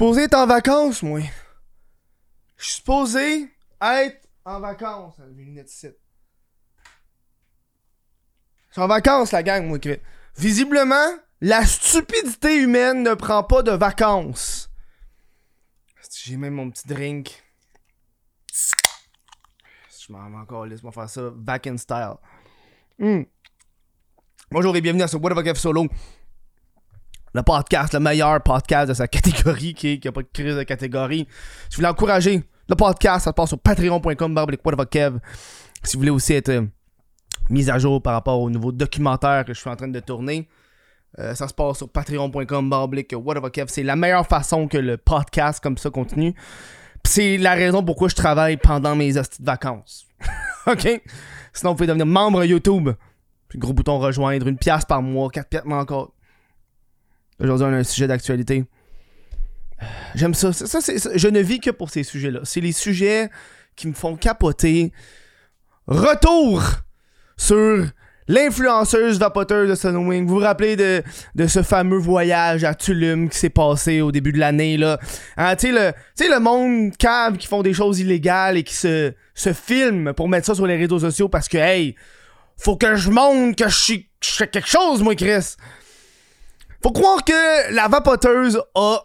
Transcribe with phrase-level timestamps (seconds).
[0.00, 1.20] supposé être en vacances, moi.
[2.56, 3.50] Je suis supposé
[3.82, 5.16] être en vacances.
[5.36, 5.88] Je
[8.70, 9.78] suis en vacances, la gang, moi.
[10.38, 14.70] Visiblement, la stupidité humaine ne prend pas de vacances.
[16.24, 17.44] J'ai même mon petit drink.
[18.48, 22.14] Je m'en vais encore laisse-moi faire ça back in style.
[22.98, 23.24] Hmm.
[24.50, 25.88] Bonjour et bienvenue à ce What the Fuck Solo.
[27.32, 31.28] Le podcast, le meilleur podcast de sa catégorie qui n'a pas de crise de catégorie.
[31.68, 34.46] Si vous voulez encourager le podcast, ça se passe sur patreon.com.
[35.82, 36.66] Si vous voulez aussi être euh,
[37.48, 40.48] mis à jour par rapport au nouveau documentaire que je suis en train de tourner,
[41.18, 42.92] euh, ça se passe sur patreon.com.
[43.68, 46.34] C'est la meilleure façon que le podcast comme ça continue.
[47.04, 50.06] C'est la raison pourquoi je travaille pendant mes de vacances.
[50.66, 51.00] ok?
[51.52, 52.90] Sinon, vous pouvez devenir membre YouTube.
[53.54, 56.12] Gros bouton rejoindre, une pièce par mois, quatre pièces encore.
[57.40, 58.64] Aujourd'hui, on a un sujet d'actualité.
[60.14, 60.52] J'aime ça.
[60.52, 60.78] Ça.
[61.14, 62.40] Je ne vis que pour ces sujets-là.
[62.44, 63.30] C'est les sujets
[63.76, 64.92] qui me font capoter.
[65.86, 66.62] Retour
[67.36, 67.86] sur
[68.28, 70.26] l'influenceuse vapoteuse de Sunwing.
[70.26, 71.02] Vous vous rappelez de,
[71.34, 75.00] de ce fameux voyage à Tulum qui s'est passé au début de l'année, là?
[75.36, 79.14] Hein, tu sais, le, le monde cave qui font des choses illégales et qui se,
[79.34, 81.96] se filment pour mettre ça sur les réseaux sociaux parce que, hey,
[82.58, 85.56] faut que je montre que je suis quelque chose, moi, Chris.
[86.82, 89.02] Faut croire que la vapoteuse a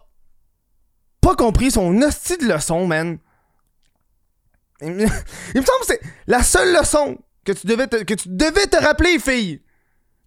[1.20, 3.18] pas compris son hostie de leçon, man.
[4.80, 8.66] Il me, semble que c'est la seule leçon que tu devais te, que tu devais
[8.66, 9.62] te rappeler, fille,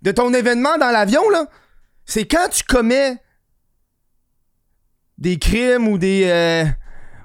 [0.02, 1.48] de ton événement dans l'avion, là.
[2.06, 3.18] C'est quand tu commets
[5.20, 6.66] des crimes ou des euh,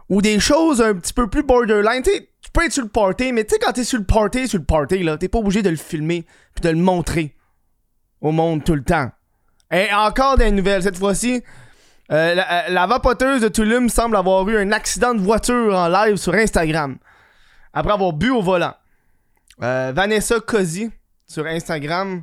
[0.09, 2.03] ou des choses un petit peu plus borderline.
[2.03, 4.05] Tu sais, tu peux être sur le party, mais tu sais, quand t'es sur le
[4.05, 7.35] party, sur le party, là, t'es pas obligé de le filmer puis de le montrer
[8.21, 9.11] au monde tout le temps.
[9.75, 11.43] Et encore des nouvelles, cette fois-ci.
[12.13, 16.17] euh, la, la vapoteuse de Tulum semble avoir eu un accident de voiture en live
[16.17, 16.99] sur Instagram.
[17.73, 18.75] Après avoir bu au volant.
[19.63, 20.91] Euh, Vanessa Cozy
[21.27, 22.23] sur Instagram.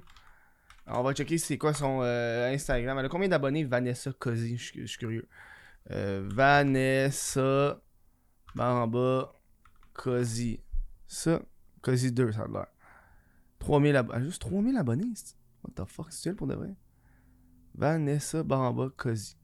[0.87, 2.99] On va checker c'est quoi son euh, Instagram.
[2.99, 5.27] Elle a combien d'abonnés, Vanessa Cozy Je suis- curieux.
[5.91, 7.79] Euh, Vanessa
[8.55, 9.33] Bamba
[9.93, 10.59] Cozy.
[11.07, 11.39] Ça,
[11.81, 12.67] Cozy 2, ça a l'air.
[13.59, 14.25] 3000 abonnés.
[14.25, 15.05] Juste 3000 abonnés.
[15.63, 16.69] What the fuck, c'est elle pour de vrai?
[17.75, 19.37] Vanessa Bamba Cozy.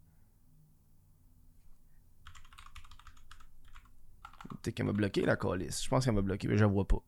[4.61, 5.83] Peut-être qu'elle m'a bloqué la calice.
[5.83, 7.01] Je pense qu'elle m'a bloqué, mais je la vois pas.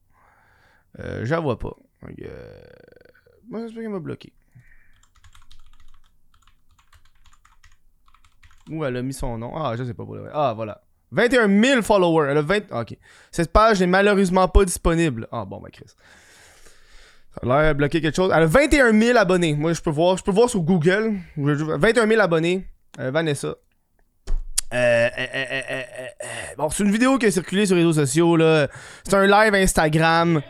[0.99, 1.75] Euh, je la vois pas.
[2.01, 2.61] Donc, euh...
[3.49, 4.33] Moi, j'espère qu'elle m'a bloqué.
[8.69, 9.55] Où elle a mis son nom?
[9.55, 10.31] Ah, je sais pas pour le vrai.
[10.33, 10.83] Ah, voilà.
[11.11, 12.29] 21 000 followers.
[12.29, 12.63] Elle a 20...
[12.71, 12.97] ah, ok.
[13.31, 15.27] Cette page n'est malheureusement pas disponible.
[15.31, 15.87] Ah, bon, bah, Chris.
[17.33, 18.31] Ça a l'air bloqué quelque chose.
[18.35, 19.53] Elle a 21 000 abonnés.
[19.53, 21.13] Moi, je peux voir, je peux voir sur Google.
[21.37, 22.65] Je- 21 000 abonnés.
[22.99, 23.47] Euh, Vanessa.
[23.47, 23.53] Euh,
[24.73, 25.81] euh, euh,
[26.57, 28.35] bon, c'est une vidéo qui a circulé sur les réseaux sociaux.
[28.35, 28.67] là.
[29.03, 30.41] C'est un live Instagram.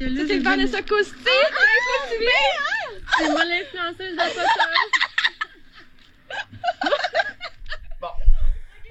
[0.00, 1.14] J'ai Vanessa Costi!
[3.18, 4.22] C'est moi l'influenceuse de.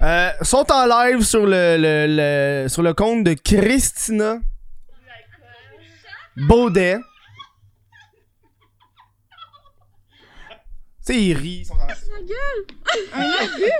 [0.00, 2.06] Euh, sont en live sur le, le,
[2.64, 4.36] le- sur le compte de Christina
[6.46, 6.98] Baudet.
[11.06, 11.60] Tu sais, ils rient.
[11.60, 13.72] ils sont dans- Un abus!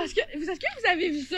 [0.00, 1.36] Est-ce que, vous- est-ce que vous avez vu ça?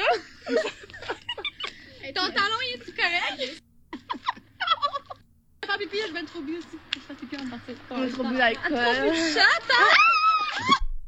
[2.15, 3.63] Ton talon, il est-tu correct?
[5.67, 6.79] Faire pipi, je vais être trop bu aussi.
[6.95, 7.77] Je fais pipi en partie.
[7.91, 9.13] On est trop bu d'alcool.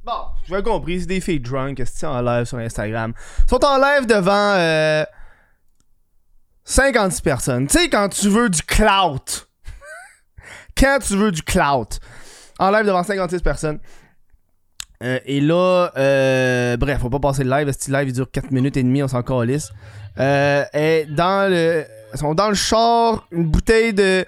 [0.04, 3.12] Bon, je vais compris, c'est des filles drunk, est en live sur Instagram?
[3.44, 5.04] Ils sont en live devant euh,
[6.64, 7.66] 56 personnes.
[7.66, 9.48] Tu sais, quand tu veux du clout.
[10.76, 11.98] quand tu veux du clout.
[12.58, 13.78] En live devant 56 personnes.
[15.02, 17.72] Euh, et là, euh, bref, faut pas passer le live.
[17.78, 19.70] Ce live, il dure 4 minutes et demie, on s'en calisse.
[20.18, 21.84] Euh, et dans le.
[22.14, 24.24] Ils sont dans le char, une bouteille de.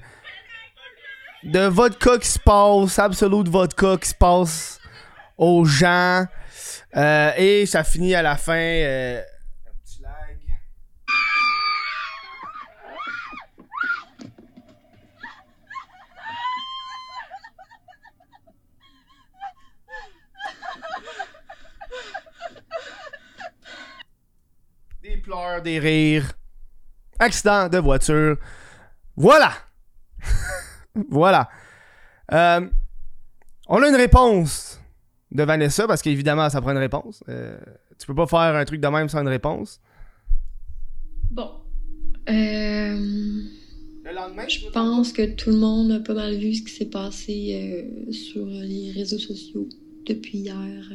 [1.45, 4.81] De vodka qui se passe, absolute vodka qui se passe
[5.37, 6.25] aux gens.
[6.97, 8.55] Euh, et ça finit à la fin.
[8.55, 10.39] euh, un petit lag.
[25.03, 26.33] Des pleurs, des rires.
[27.19, 28.37] Accident de voiture.
[29.17, 29.53] Voilà.
[31.11, 31.49] voilà.
[32.33, 32.69] Euh,
[33.69, 34.81] on a une réponse
[35.31, 37.23] de Vanessa parce qu'évidemment ça prend une réponse.
[37.29, 37.59] Euh,
[37.99, 39.81] tu peux pas faire un truc de même sans une réponse.
[41.31, 41.51] Bon.
[42.29, 43.43] Euh,
[44.05, 46.91] Le lendemain, je pense que tout le monde a pas mal vu ce qui s'est
[46.91, 49.69] passé euh, sur les réseaux sociaux
[50.07, 50.91] depuis hier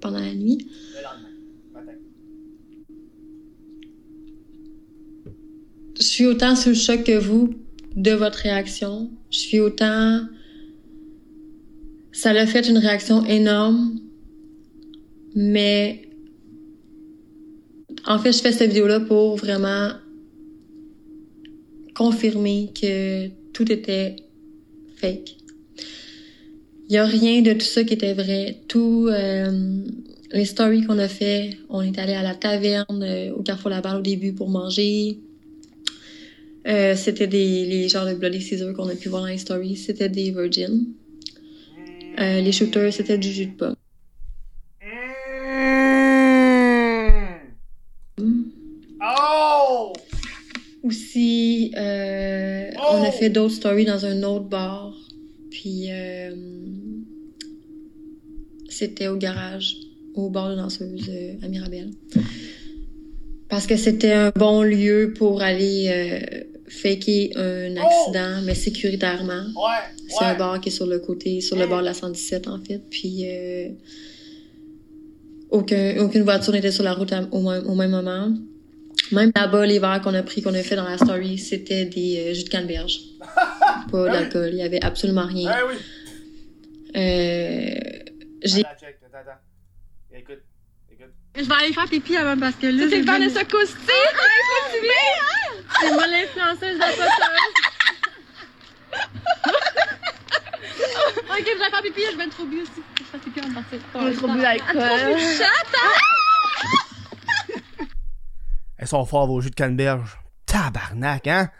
[0.00, 0.68] pendant la nuit.
[0.94, 1.28] Le lendemain,
[1.74, 1.98] matin.
[5.98, 7.54] Je suis autant sous le choc que vous
[7.94, 9.10] de votre réaction.
[9.30, 10.20] Je suis autant.
[12.12, 13.98] Ça l'a fait une réaction énorme,
[15.34, 16.02] mais
[18.06, 19.90] en fait, je fais cette vidéo-là pour vraiment
[21.94, 24.16] confirmer que tout était
[24.96, 25.36] fake.
[26.88, 28.60] Il y a rien de tout ça qui était vrai.
[28.68, 29.80] Tout euh,
[30.32, 33.96] les stories qu'on a fait, on est allé à la taverne euh, au Carrefour Laval
[33.96, 35.18] au début pour manger.
[36.66, 39.76] Euh, c'était des les genres de Bloody Caesar qu'on a pu voir dans les stories,
[39.76, 40.86] c'était des Virgin.
[42.18, 43.76] Euh, les shooters, c'était du jus de pomme.
[49.00, 49.92] Oh!
[50.82, 54.92] Aussi, euh, on a fait d'autres stories dans un autre bar.
[55.50, 55.88] Puis,
[58.68, 59.76] c'était au garage,
[60.14, 61.10] au bar de danseuse
[61.42, 61.90] à Mirabel.
[63.48, 69.44] Parce que c'était un bon lieu pour aller euh, faker un accident, mais sécuritairement.
[69.56, 72.48] Ouais, C'est un bar qui est sur le côté, sur le bord de la 117
[72.48, 72.80] en fait.
[72.90, 73.68] Puis euh,
[75.50, 78.32] aucun, aucune voiture n'était sur la route à- au, même- au même moment.
[79.12, 82.18] Même là-bas, les verres qu'on a pris, qu'on a fait dans la story, c'était des
[82.30, 82.98] euh, jus de canneberge.
[83.92, 84.50] Pas d'alcool.
[84.52, 85.48] Il y avait absolument rien.
[85.50, 85.74] Ouais, oui.
[86.96, 88.00] Euh,
[88.42, 89.40] j'ai Attends, check, attends, attends.
[90.18, 90.38] Écoute,
[90.90, 91.10] écoute.
[91.36, 92.84] Je vais aller faire pipi avant parce que là.
[92.90, 93.06] C'est le!
[95.80, 96.90] C'est moi l'influenceuse de la
[101.38, 102.82] ok, je vais faire pipi, je vais être trop bu aussi.
[102.98, 103.80] Je vais faire pipi avant de partir.
[103.94, 105.16] On est trop bu d'alcool.
[108.78, 110.18] Elles sont forts vos jus de canneberge.
[110.46, 111.50] Tabarnak, hein?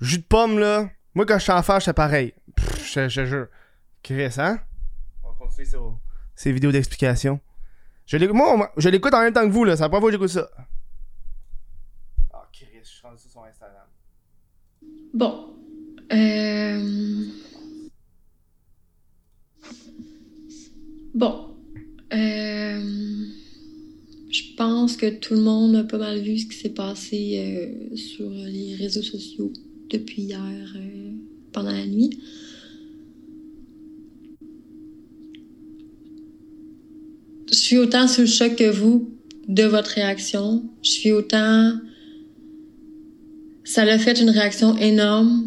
[0.00, 0.88] Jus de pomme, là.
[1.14, 2.34] Moi, quand je suis enfant, j'étais pareil.
[2.54, 3.46] Pff, Je je te jure.
[4.02, 4.60] Chris, hein?
[5.22, 5.98] On va continuer sur
[6.34, 7.40] ces vidéos d'explication.
[8.06, 9.76] Je l'écoute, moi, je l'écoute en même temps que vous, là.
[9.76, 10.48] C'est la première fois que j'écoute ça.
[12.32, 13.86] Ah, Chris, je suis rendu sur son Instagram.
[15.18, 15.34] Bon.
[16.12, 17.24] Euh...
[22.12, 23.26] Euh...
[24.30, 27.96] Je pense que tout le monde a pas mal vu ce qui s'est passé euh,
[27.96, 29.52] sur les réseaux sociaux
[29.90, 30.76] depuis hier
[31.50, 32.20] pendant la nuit.
[37.50, 39.10] Je suis autant sous le choc que vous
[39.48, 40.62] de votre réaction.
[40.82, 41.80] Je suis autant...
[43.68, 45.42] Ça l'a fait une réaction énorme.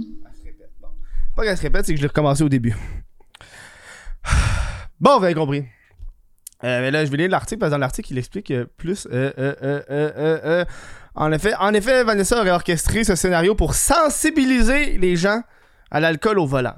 [1.36, 2.76] Pas qu'elle se répète, c'est que je l'ai recommencé au début.
[5.00, 5.66] Bon, vous avez compris.
[6.64, 9.08] Euh, mais là, je vais lire l'article parce que dans l'article, il explique euh, plus.
[9.12, 10.64] euh.
[11.16, 15.42] En, effet, en effet, Vanessa aurait orchestré ce scénario pour sensibiliser les gens
[15.90, 16.76] à l'alcool au volant.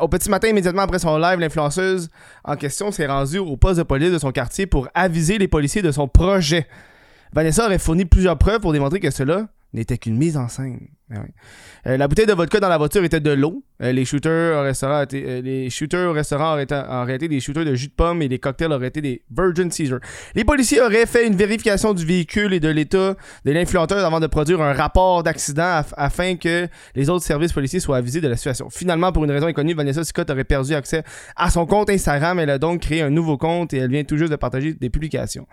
[0.00, 2.08] Au petit matin, immédiatement après son live, l'influenceuse
[2.44, 5.82] en question s'est rendue au poste de police de son quartier pour aviser les policiers
[5.82, 6.66] de son projet.
[7.34, 10.88] Vanessa aurait fourni plusieurs preuves pour démontrer que cela n'était qu'une mise en scène.
[11.10, 11.18] Oui.
[11.86, 13.62] Euh, la bouteille de vodka dans la voiture était de l'eau.
[13.80, 15.02] Euh, les shooters au restaurant euh,
[17.02, 19.70] auraient été, des shooters de jus de pomme et les cocktails auraient été des Virgin
[19.70, 20.00] Caesar.
[20.34, 23.14] Les policiers auraient fait une vérification du véhicule et de l'état
[23.44, 27.78] de l'influenceuse avant de produire un rapport d'accident af- afin que les autres services policiers
[27.78, 28.68] soient avisés de la situation.
[28.68, 31.04] Finalement, pour une raison inconnue, Vanessa Scott aurait perdu accès
[31.36, 32.40] à son compte Instagram.
[32.40, 34.90] Elle a donc créé un nouveau compte et elle vient tout juste de partager des
[34.90, 35.46] publications.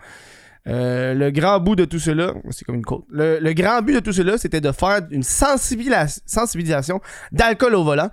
[0.66, 3.04] Euh, le grand bout de tout cela, c'est comme une côte.
[3.10, 7.00] Le, grand but de tout cela, c'était de faire une sensibilis- sensibilisation
[7.32, 8.10] d'alcool au volant.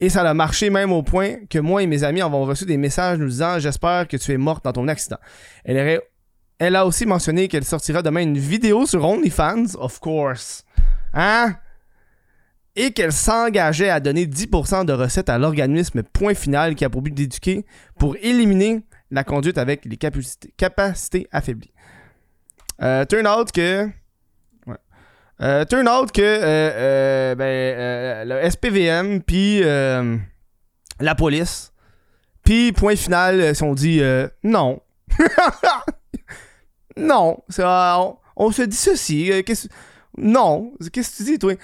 [0.00, 2.76] Et ça a marché même au point que moi et mes amis avons reçu des
[2.76, 5.18] messages nous disant J'espère que tu es morte dans ton accident.
[5.64, 10.64] Elle, a aussi mentionné qu'elle sortira demain une vidéo sur OnlyFans, of course.
[11.14, 11.54] Hein?
[12.76, 17.02] Et qu'elle s'engageait à donner 10% de recettes à l'organisme Point Final qui a pour
[17.02, 17.64] but d'éduquer
[17.96, 18.82] pour éliminer
[19.12, 21.73] la conduite avec les capacités affaiblies.
[22.82, 23.88] Euh, turn out que.
[25.40, 29.60] Euh, turn out que euh, ben, le SPVM, puis
[31.00, 31.72] la police,
[32.44, 34.00] puis point final, se sont dit
[34.42, 34.80] non.
[36.96, 37.42] non.
[37.58, 38.62] On, on se
[39.32, 39.68] euh, qu'est-ce-
[40.16, 40.72] non.
[40.92, 41.54] Qu'est-ce que tu dis, toi?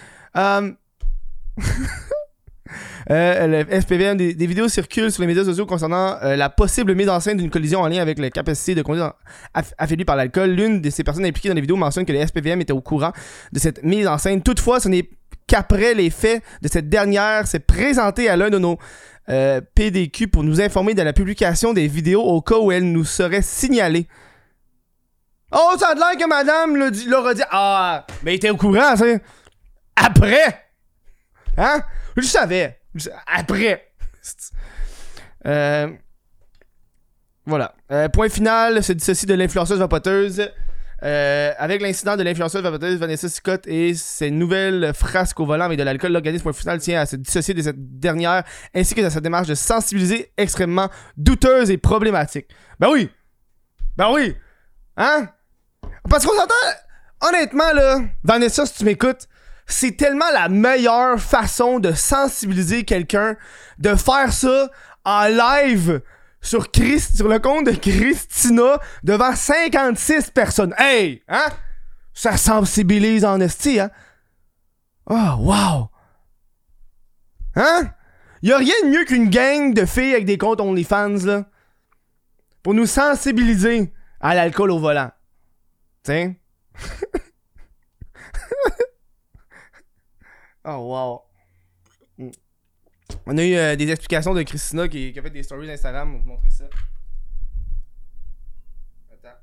[3.10, 7.20] euh, SPVM, des, vidéos circulent sur les médias sociaux concernant euh, la possible mise en
[7.20, 9.12] scène d'une collision en lien avec la capacité de conduire
[9.54, 10.50] aff- affaiblie par l'alcool.
[10.50, 13.12] L'une de ces personnes impliquées dans les vidéos mentionne que le SPVM était au courant
[13.52, 14.42] de cette mise en scène.
[14.42, 15.08] Toutefois, ce n'est
[15.46, 18.78] qu'après les faits de cette dernière s'est présentée à l'un de nos
[19.28, 23.04] euh, PDQ pour nous informer de la publication des vidéos au cas où elle nous
[23.04, 24.06] serait signalée.
[25.52, 28.50] Oh, ça a l'air que madame l'a dit- leur a dit Ah, mais il était
[28.50, 29.04] au courant, ça.
[29.96, 30.69] Après.
[31.56, 31.82] Hein?
[32.16, 32.80] Je savais.
[33.26, 33.86] Après.
[35.46, 35.88] Euh,
[37.46, 37.74] voilà.
[37.90, 40.50] Euh, point final, se dissocie de l'influenceuse vapoteuse.
[41.02, 45.78] Euh, avec l'incident de l'influenceuse vapoteuse Vanessa Scott et ses nouvelles frasques au volant avec
[45.78, 49.08] de l'alcool, l'organisme point final tient à se dissocier de cette dernière ainsi que de
[49.08, 52.48] sa démarche de sensibiliser extrêmement douteuse et problématique.
[52.78, 53.08] Ben oui!
[53.96, 54.36] Ben oui!
[54.98, 55.28] Hein?
[56.08, 56.54] Parce qu'on s'entend,
[57.22, 59.26] honnêtement, là, Vanessa, si tu m'écoutes,
[59.72, 63.36] c'est tellement la meilleure façon de sensibiliser quelqu'un
[63.78, 64.70] de faire ça
[65.04, 66.02] en live
[66.40, 70.74] sur, Christ, sur le compte de Christina devant 56 personnes.
[70.78, 71.22] Hey!
[71.28, 71.48] Hein?
[72.14, 73.90] Ça sensibilise en esti, hein?
[75.06, 75.90] Oh, wow!
[77.56, 77.90] Hein?
[78.42, 81.44] Y a rien de mieux qu'une gang de filles avec des comptes OnlyFans, là.
[82.62, 85.10] Pour nous sensibiliser à l'alcool au volant.
[86.02, 86.34] Tiens.
[90.64, 91.22] oh, wow.
[92.18, 92.30] Mm.
[93.26, 96.14] On a eu euh, des explications de Christina qui, a fait des stories Instagram.
[96.14, 96.64] On vous montrer ça.
[99.12, 99.38] Attends.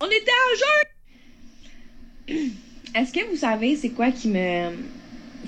[0.00, 2.52] On était en jeu!
[2.94, 4.72] Est-ce que vous savez c'est quoi qui me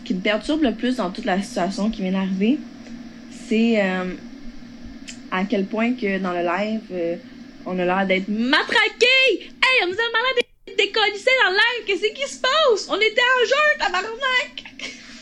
[0.05, 2.59] qui me perturbe le plus dans toute la situation qui vient d'arriver?
[3.49, 4.15] C'est euh,
[5.31, 7.17] à quel point que dans le live, euh,
[7.67, 9.33] on a l'air d'être matraqués!
[9.33, 11.87] Hey, on nous a demandé d'être décollissés dans le live!
[11.87, 12.89] Qu'est-ce qui se passe?
[12.89, 14.65] On était en jeu, tabarnak!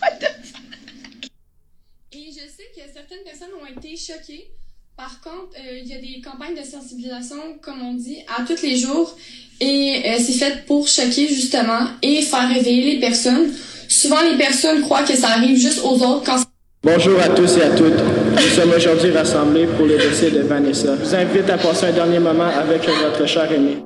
[0.02, 1.30] What the fuck?
[2.12, 4.50] Et je sais que certaines personnes ont été.
[4.97, 8.62] Par contre, euh, il y a des campagnes de sensibilisation, comme on dit, à tous
[8.62, 9.16] les jours.
[9.61, 13.52] Et euh, c'est fait pour choquer, justement, et faire réveiller les personnes.
[13.88, 16.42] Souvent, les personnes croient que ça arrive juste aux autres quand
[16.85, 17.99] Bonjour à tous et à toutes.
[18.33, 20.95] Nous sommes aujourd'hui rassemblés pour le décès de Vanessa.
[20.97, 23.78] Je vous invite à passer un dernier moment avec votre cher aimé.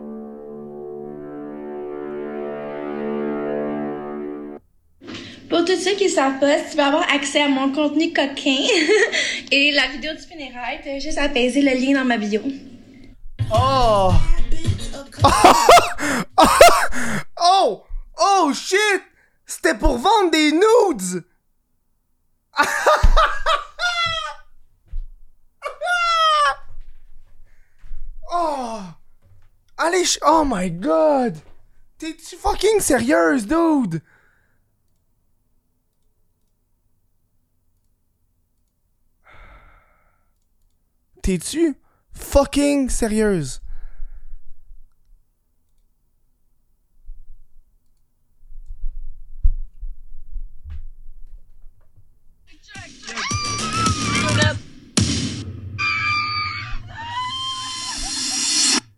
[5.53, 8.57] Pour tous ceux qui savent pas, tu peux avoir accès à mon contenu coquin
[9.51, 12.41] et la vidéo du funérail, t'as juste à le lien dans ma bio.
[13.55, 14.15] Oh!
[17.39, 17.85] oh!
[18.19, 19.03] Oh shit!
[19.45, 21.23] C'était pour vendre des nudes!
[28.33, 28.81] oh!
[29.77, 31.37] Allez, oh my god!
[31.99, 34.01] T'es-tu fucking sérieuse, dude?
[41.23, 41.77] T'es-tu
[42.13, 43.61] fucking sérieuse?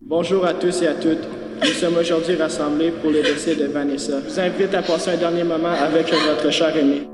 [0.01, 1.19] Bonjour à tous et à toutes.
[1.61, 4.21] Nous sommes aujourd'hui rassemblés pour le décès de Vanessa.
[4.23, 7.07] Je vous invite à passer un dernier moment avec votre cher aimé.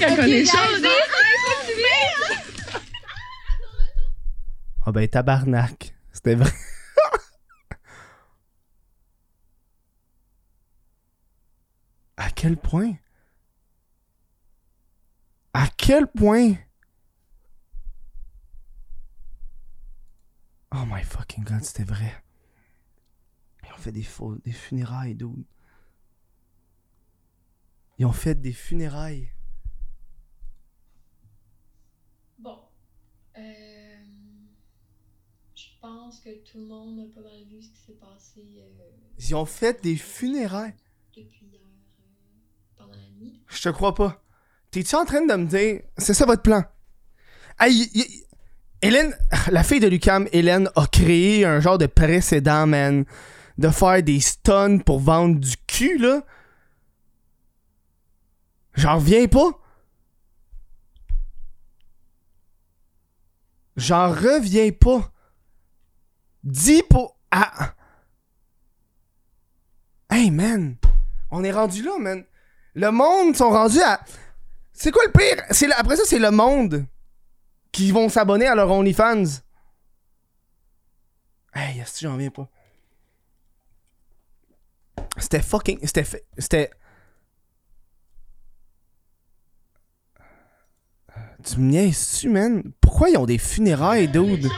[0.00, 0.56] Qu'elle connaît chaud,
[4.86, 5.94] Ah ben tabarnak.
[6.12, 6.50] C'était vrai.
[12.16, 12.94] à quel point?
[15.52, 16.54] À quel point?
[20.72, 22.24] Oh my fucking god, c'était vrai.
[23.64, 25.44] Ils ont fait des faux, des funérailles, dude.
[27.98, 29.30] Ils ont fait des funérailles.
[32.38, 32.58] Bon.
[33.36, 34.04] Euh,
[35.54, 38.90] je pense que tout le monde a pas mal vu ce qui s'est passé euh,
[39.18, 40.74] Ils ont fait des funérailles.
[41.16, 43.40] depuis hier euh, pendant la nuit?
[43.48, 44.22] Je te crois pas.
[44.70, 46.62] T'es-tu en train de me dire, c'est ça votre plan?
[47.62, 48.24] Y-
[48.82, 49.14] Hélène,
[49.50, 53.04] la fille de Lucam, Hélène, a créé un genre de précédent, man.
[53.58, 56.24] De faire des stuns pour vendre du cul, là.
[58.74, 59.50] J'en reviens pas.
[63.76, 65.12] J'en reviens pas.
[66.42, 67.16] Dis pour.
[67.30, 67.74] Ah.
[70.10, 70.76] Hey, man.
[71.30, 72.24] On est rendu là, man.
[72.74, 74.00] Le monde sont rendus à.
[74.72, 75.44] C'est quoi le pire?
[75.50, 76.86] C'est Après ça, c'est le monde
[77.72, 79.42] qui vont s'abonner à leur OnlyFans.
[81.54, 82.48] Hey, est-ce que j'en viens pas?
[85.18, 85.78] C'était fucking.
[85.84, 86.24] C'était.
[86.38, 86.70] C'était.
[91.42, 92.62] Tu me niaises-tu, man?
[92.80, 94.50] Pourquoi ils ont des funérailles, dude?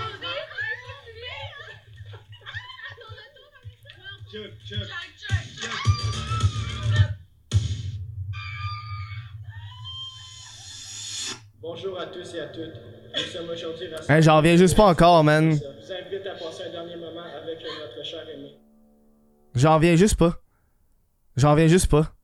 [12.32, 12.80] Tous et à toutes.
[13.14, 14.14] Nous sommes aujourd'hui rassemblés.
[14.14, 15.52] Hey, j'en reviens juste pas encore, man.
[15.52, 18.58] Je vous invite à passer un dernier moment avec votre cher aimé.
[19.54, 20.40] J'en reviens juste pas.
[21.36, 22.14] J'en reviens juste pas.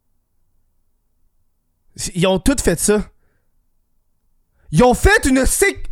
[2.15, 3.03] Ils ont tous fait ça.
[4.71, 5.83] Ils ont fait une sé-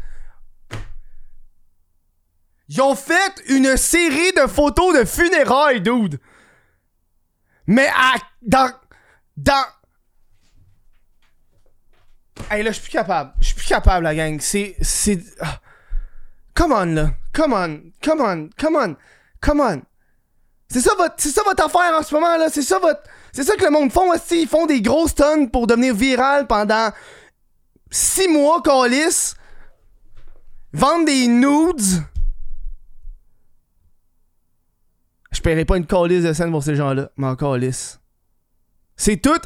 [2.69, 6.19] Ils ont fait une série de photos de funérailles, dude.
[7.67, 8.15] Mais à...
[8.43, 8.71] dans...
[9.37, 9.65] Dans...
[12.51, 13.33] Hey, là, je suis plus capable.
[13.41, 14.39] Je suis plus capable, la gang.
[14.41, 14.77] C'est...
[14.81, 15.23] C'est...
[15.41, 15.61] ah.
[16.55, 17.11] Come on, là.
[17.33, 17.81] Come on.
[18.03, 18.49] Come on.
[18.57, 18.97] Come on.
[19.41, 19.83] Come on.
[20.69, 22.49] C'est ça votre, c'est ça votre affaire en ce moment, là.
[22.51, 23.03] C'est ça votre...
[23.33, 24.43] C'est ça que le monde font aussi.
[24.43, 26.91] Ils font des grosses tonnes pour devenir viral pendant
[27.91, 29.35] six mois, calice.
[30.73, 32.03] Vendre des nudes.
[35.33, 37.11] Je paierai pas une calice de scène pour ces gens-là.
[37.17, 38.01] Mais en.
[38.97, 39.41] C'est tout.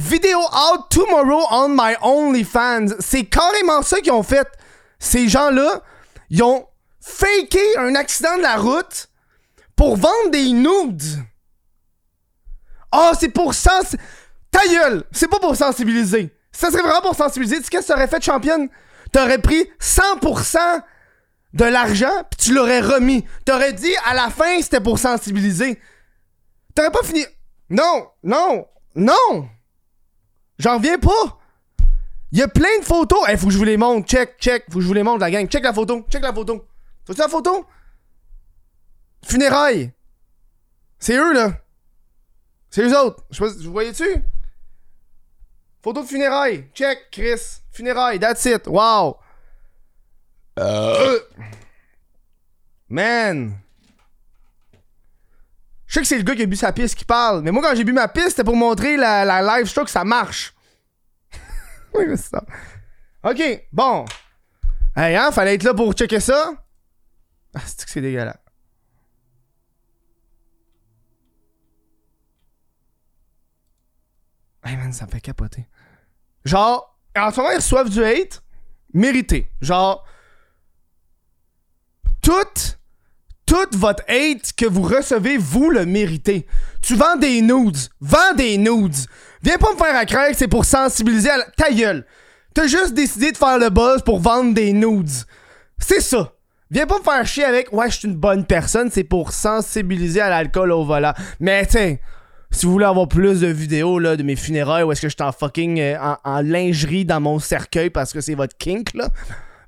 [0.00, 2.94] Video out tomorrow on my OnlyFans.
[3.00, 4.48] C'est carrément ça qu'ils ont fait.
[4.98, 5.82] Ces gens-là,
[6.30, 6.66] ils ont
[7.02, 9.10] faké un accident de la route
[9.76, 11.02] pour vendre des nudes.
[12.90, 13.94] Ah, c'est pour sens...
[14.50, 15.04] Ta gueule!
[15.12, 16.34] C'est pas pour sensibiliser.
[16.50, 17.58] Ça serait vraiment pour sensibiliser.
[17.58, 18.70] Tu sais qu'est-ce que t'aurais fait, championne?
[19.12, 20.58] T'aurais pris 100%
[21.52, 23.26] de l'argent, puis tu l'aurais remis.
[23.44, 25.78] T'aurais dit, à la fin, c'était pour sensibiliser.
[26.74, 27.26] T'aurais pas fini...
[27.68, 28.08] Non!
[28.24, 28.66] Non!
[28.94, 29.48] Non!
[30.60, 31.38] J'en reviens pas!
[32.32, 33.18] Il y a plein de photos.
[33.28, 34.06] Eh, faut que je vous les montre.
[34.06, 34.64] Check, check.
[34.68, 35.48] Faut que je vous les montre, la gang.
[35.48, 36.04] Check la photo.
[36.10, 36.66] Check la photo.
[37.06, 37.66] Tu la photo?
[39.24, 39.90] Funérailles.
[40.98, 41.60] C'est eux, là.
[42.68, 43.24] C'est eux autres.
[43.30, 44.22] Je sais pas, vous voyez-tu?
[45.82, 46.68] Photo de funérailles.
[46.74, 47.62] Check, Chris.
[47.72, 48.66] Funérailles, that's it.
[48.66, 49.16] Wow.
[50.58, 51.18] Euh.
[52.90, 53.58] Man.
[55.90, 57.60] Je sais que c'est le gars qui a bu sa piste qui parle, mais moi,
[57.60, 60.54] quand j'ai bu ma piste, c'était pour montrer la, la live show que ça marche.
[61.94, 62.44] oui, c'est ça.
[63.24, 64.04] Ok, bon.
[64.94, 66.52] Hey, hein, fallait être là pour checker ça.
[67.56, 68.38] Ah, c'est que c'est dégueulasse.
[74.64, 75.66] Hey man, ça me fait capoter.
[76.44, 78.44] Genre, en ce moment, ils reçoivent du hate
[78.94, 79.50] mérité.
[79.60, 80.06] Genre,
[82.22, 82.78] toute,
[83.50, 86.46] toute votre hate que vous recevez, vous le méritez.
[86.82, 87.78] Tu vends des nudes.
[88.00, 88.94] Vends des nudes.
[89.42, 91.44] Viens pas me faire à c'est pour sensibiliser à la...
[91.56, 92.06] Ta gueule.
[92.54, 95.10] T'as juste décidé de faire le buzz pour vendre des nudes.
[95.80, 96.32] C'est ça.
[96.70, 100.20] Viens pas me faire chier avec ouais, je suis une bonne personne, c'est pour sensibiliser
[100.20, 101.14] à l'alcool au volant.
[101.40, 101.96] Mais tiens,
[102.52, 105.16] si vous voulez avoir plus de vidéos là, de mes funérailles où est-ce que je
[105.18, 109.08] suis en fucking euh, en lingerie dans mon cercueil parce que c'est votre kink là,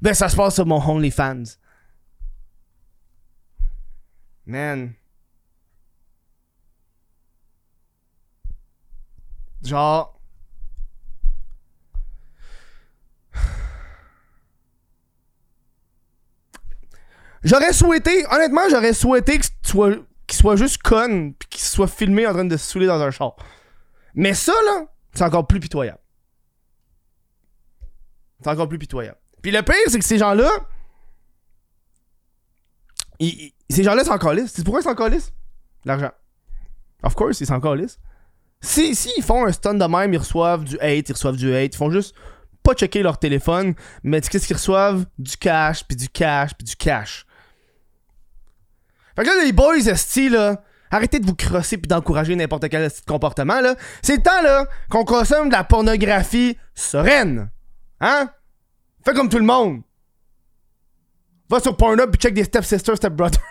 [0.01, 1.43] ben ça se passe sur mon OnlyFans.
[4.47, 4.95] Man.
[9.63, 10.13] Genre.
[17.45, 21.89] J'aurais souhaité, honnêtement, j'aurais souhaité que tu sois- qu'il soit juste con puis qu'il soit
[21.89, 23.35] filmé en train de se saouler dans un char.
[24.15, 25.99] Mais ça, là, c'est encore plus pitoyable.
[28.43, 29.19] C'est encore plus pitoyable.
[29.43, 30.51] Puis le pire, c'est que ces gens-là.
[33.69, 34.53] Ces gens-là sont encore lisses.
[34.55, 35.33] C'est pourquoi ils sont encore lisses?
[35.85, 36.11] L'argent.
[37.03, 37.99] Of course, ils sont encore lisses.
[38.61, 41.55] Si, si ils font un stun de même, ils reçoivent du hate, ils reçoivent du
[41.55, 42.15] hate, ils font juste
[42.63, 45.05] pas checker leur téléphone, mais qu'est-ce qu'ils reçoivent?
[45.19, 47.27] Du cash, puis du cash, puis du cash.
[49.17, 52.83] Fait que là, les boys, esti, là, arrêtez de vous crosser puis d'encourager n'importe quel
[52.83, 53.75] esti de comportement, là.
[54.01, 57.51] C'est le temps, là, qu'on consomme de la pornographie sereine.
[58.01, 58.31] Hein?
[59.05, 59.83] Fais comme tout le monde.
[61.53, 63.39] Va sur Pornhub puis check des step-sisters, step-brothers.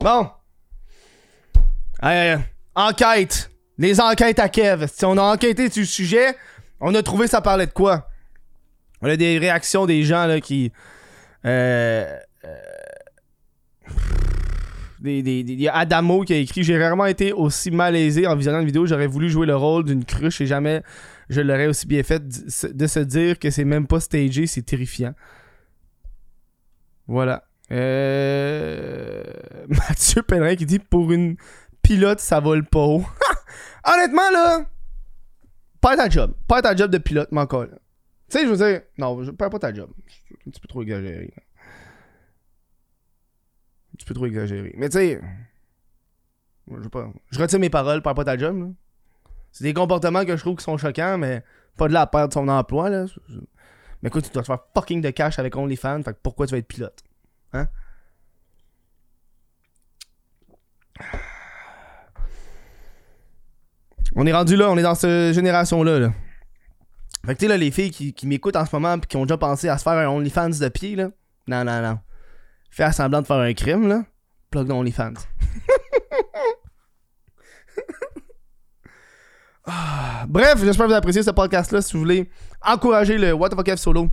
[0.00, 0.28] bon.
[2.02, 2.40] Aïe, aïe, aïe.
[2.74, 3.52] Enquête.
[3.78, 4.88] Les enquêtes à Kev.
[4.88, 6.36] Si on a enquêté sur le sujet,
[6.80, 8.08] on a trouvé ça parlait de quoi?
[9.00, 10.72] On a des réactions des gens là qui.
[11.44, 12.18] Euh,
[15.04, 18.66] il y a Adamo qui a écrit J'ai rarement été aussi malaisé en visionnant une
[18.66, 18.86] vidéo.
[18.86, 20.82] J'aurais voulu jouer le rôle d'une cruche et jamais
[21.28, 22.26] je l'aurais aussi bien fait.
[22.26, 25.14] De se dire que c'est même pas stagé, c'est terrifiant.
[27.06, 27.44] Voilà.
[27.70, 29.22] Euh...
[29.68, 31.36] Mathieu Pellerin qui dit Pour une
[31.82, 33.04] pilote, ça vole pas haut.
[33.84, 34.66] Honnêtement, là,
[35.80, 36.34] perds ta job.
[36.48, 37.46] Perds ta job de pilote, là.
[37.46, 39.90] Tu sais, je veux dire, non, je perds pas ta job.
[40.08, 41.32] C'est un petit peu trop exagéré.
[41.36, 41.42] là.
[43.92, 44.74] Un petit peu trop exagéré.
[44.76, 45.20] Mais tu sais,
[46.70, 47.12] je pas.
[47.30, 48.58] Je retire mes paroles, perds pas ta job.
[48.58, 48.66] là.
[49.54, 51.44] C'est des comportements que je trouve qui sont choquants, mais
[51.78, 52.90] pas de là à perdre son emploi.
[52.90, 53.06] Là.
[54.02, 56.66] Mais écoute, tu dois te faire fucking de cash avec OnlyFans, pourquoi tu vas être
[56.66, 57.04] pilote?
[57.52, 57.68] Hein?
[64.16, 66.00] On est rendu là, on est dans cette génération-là.
[66.00, 66.12] Là.
[67.24, 69.16] Fait que tu sais, là, les filles qui, qui m'écoutent en ce moment pis qui
[69.16, 71.10] ont déjà pensé à se faire un OnlyFans de pied, là.
[71.46, 72.00] Non, non, non.
[72.70, 74.02] Fais semblant de faire un crime, là.
[74.50, 75.14] Plug dans OnlyFans.
[79.66, 81.80] Ah, Bref, j'espère que vous avez apprécié ce podcast-là.
[81.80, 82.28] Si vous voulez
[82.62, 84.10] encourager le What the fuck solo,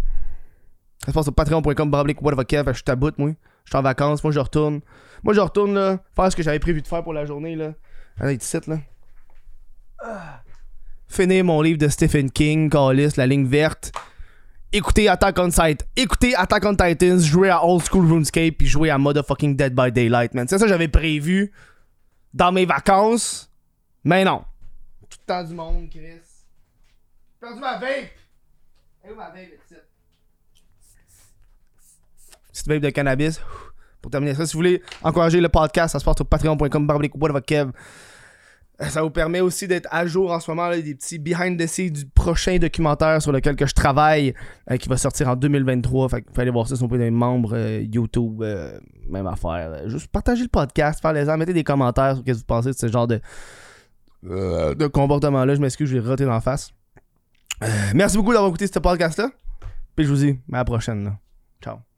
[1.00, 2.74] ça se passe sur patreon.com, What the.
[2.74, 3.32] Je bout, moi.
[3.66, 4.82] Je suis en vacances, moi je retourne.
[5.24, 7.74] Moi je retourne, là, faire ce que j'avais prévu de faire pour la journée, là.
[8.20, 8.38] Allez,
[8.68, 8.78] là.
[11.08, 13.92] Finir mon livre de Stephen King, Callis, La ligne verte.
[14.74, 15.86] Écoutez Attack on Titan.
[15.98, 19.92] Écoutez Attack on Titans, jouer à Old School RuneScape, puis jouer à motherfucking Dead by
[19.92, 20.48] Daylight, man.
[20.48, 21.52] C'est ça que j'avais prévu
[22.34, 23.52] dans mes vacances.
[24.06, 24.44] Mais non.
[25.12, 26.02] Tout le temps du monde, Chris.
[26.02, 28.12] J'ai perdu ma vape.
[29.04, 29.76] Et où ma vape, ici?
[32.52, 33.42] Petite vape de cannabis.
[34.02, 36.88] Pour terminer ça, si vous voulez encourager le podcast, ça se passe sur patreon.com
[37.46, 37.72] Kev.
[38.80, 41.68] Ça vous permet aussi d'être à jour en ce moment, là, des petits behind the
[41.68, 44.34] scenes du prochain documentaire sur lequel que je travaille,
[44.72, 46.10] euh, qui va sortir en 2023.
[46.10, 49.88] Fait que vous allez voir ça sur mes membres euh, YouTube, euh, même affaire.
[49.88, 52.76] Juste partager le podcast, faire les mettez des commentaires sur ce que vous pensez de
[52.76, 53.22] ce genre de,
[54.30, 55.56] euh, de comportement-là.
[55.56, 56.72] Je m'excuse, je vais roter d'en face.
[57.64, 59.30] Euh, merci beaucoup d'avoir écouté ce podcast-là.
[59.96, 61.18] Puis je vous dis à la prochaine.
[61.62, 61.91] Ciao.